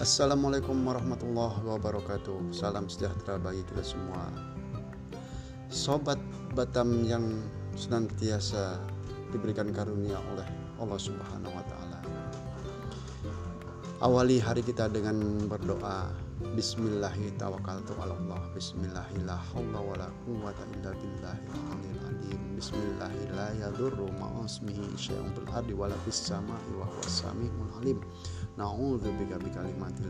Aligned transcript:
Assalamualaikum 0.00 0.80
warahmatullahi 0.88 1.60
wabarakatuh 1.60 2.56
Salam 2.56 2.88
sejahtera 2.88 3.36
bagi 3.36 3.60
kita 3.68 3.84
semua 3.84 4.32
Sobat 5.68 6.16
Batam 6.56 7.04
yang 7.04 7.28
senantiasa 7.76 8.80
diberikan 9.28 9.68
karunia 9.76 10.16
oleh 10.32 10.48
Allah 10.80 10.96
Subhanahu 10.96 11.52
wa 11.52 11.64
taala. 11.68 12.00
Awali 14.00 14.40
hari 14.40 14.64
kita 14.64 14.88
dengan 14.88 15.20
berdoa 15.44 16.08
Bismillahi 16.56 17.36
tawakkaltu 17.36 17.92
ala 18.00 18.16
Allah 18.16 18.40
Bismillahi 18.56 19.20
Bismillahi 23.20 23.60
la 23.60 23.66
yadurru 23.68 24.08
ma'asmihi 24.16 24.96
syai'un 24.96 25.28
fil 25.36 25.52
ardi 25.52 25.74
wa 25.76 25.88
la 25.88 25.96
fis 26.08 26.16
sama'i 26.24 26.72
wa 26.72 26.88
huwas 26.88 27.20
sami'ul 27.20 27.68
alim. 27.76 28.00
Na'udzu 28.56 29.12
bika 29.20 29.36
bi 29.36 29.52
kalimatillahi 29.52 30.09